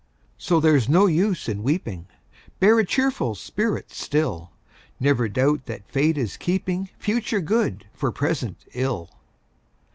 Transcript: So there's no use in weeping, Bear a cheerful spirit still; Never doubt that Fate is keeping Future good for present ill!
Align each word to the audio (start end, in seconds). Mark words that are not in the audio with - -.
So 0.39 0.59
there's 0.59 0.89
no 0.89 1.05
use 1.05 1.47
in 1.47 1.61
weeping, 1.61 2.07
Bear 2.59 2.79
a 2.79 2.83
cheerful 2.83 3.35
spirit 3.35 3.91
still; 3.91 4.49
Never 4.99 5.29
doubt 5.29 5.67
that 5.67 5.85
Fate 5.87 6.17
is 6.17 6.37
keeping 6.37 6.89
Future 6.97 7.39
good 7.39 7.85
for 7.93 8.11
present 8.11 8.65
ill! 8.73 9.11